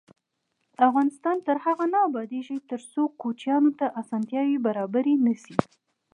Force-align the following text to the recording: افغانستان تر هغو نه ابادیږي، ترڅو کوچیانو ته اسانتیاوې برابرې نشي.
افغانستان 0.87 1.37
تر 1.47 1.57
هغو 1.65 1.85
نه 1.93 1.99
ابادیږي، 2.07 2.57
ترڅو 2.69 3.01
کوچیانو 3.21 3.71
ته 3.79 3.85
اسانتیاوې 4.01 4.57
برابرې 4.65 5.15
نشي. 5.25 5.55